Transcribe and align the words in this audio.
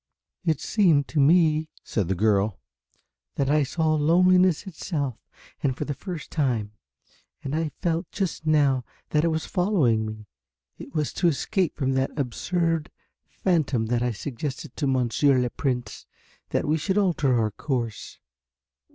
"It 0.43 0.59
seemed 0.59 1.07
to 1.09 1.19
me," 1.19 1.69
said 1.83 2.07
the 2.07 2.15
girl, 2.15 2.59
"that 3.35 3.51
I 3.51 3.61
saw 3.61 3.93
Loneliness 3.93 4.65
itself, 4.65 5.19
and 5.61 5.77
for 5.77 5.85
the 5.85 5.93
first 5.93 6.31
time, 6.31 6.71
and 7.43 7.55
I 7.55 7.69
felt 7.83 8.11
just 8.11 8.47
now 8.47 8.83
that 9.11 9.23
it 9.23 9.27
was 9.27 9.45
following 9.45 10.07
me. 10.07 10.25
It 10.79 10.95
was 10.95 11.13
to 11.13 11.27
escape 11.27 11.77
from 11.77 11.93
that 11.93 12.17
absurd 12.17 12.89
phantom 13.29 13.85
that 13.93 14.01
I 14.01 14.09
suggested 14.11 14.75
to 14.77 14.87
Monsieur 14.87 15.37
le 15.37 15.51
Prince 15.51 16.07
that 16.49 16.65
we 16.65 16.79
should 16.79 16.97
alter 16.97 17.37
our 17.37 17.51
course." 17.51 18.17